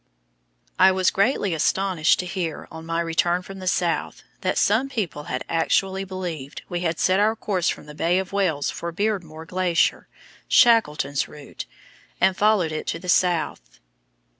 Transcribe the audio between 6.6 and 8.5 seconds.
we had set our course from the Bay of